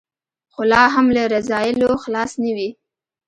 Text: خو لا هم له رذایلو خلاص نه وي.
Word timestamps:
خو 0.53 0.61
لا 0.71 0.83
هم 0.95 1.05
له 1.15 1.23
رذایلو 1.33 1.91
خلاص 2.03 2.31
نه 2.43 2.51
وي. 2.57 2.69